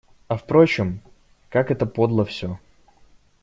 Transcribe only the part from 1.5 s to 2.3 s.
это подло